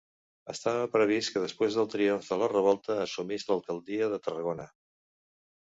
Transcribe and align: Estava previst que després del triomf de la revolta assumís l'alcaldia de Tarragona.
Estava 0.53 0.87
previst 0.95 1.33
que 1.35 1.43
després 1.43 1.77
del 1.81 1.91
triomf 1.95 2.31
de 2.33 2.41
la 2.45 2.49
revolta 2.55 2.99
assumís 3.05 3.47
l'alcaldia 3.51 4.13
de 4.17 4.23
Tarragona. 4.29 4.69